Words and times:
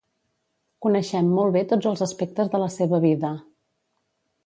Coneixem 0.85 1.29
molt 1.35 1.55
bé 1.57 1.63
tots 1.73 1.91
els 1.91 2.03
aspectes 2.09 2.53
de 2.57 2.65
la 2.67 2.73
seva 2.81 3.05
vida. 3.09 3.35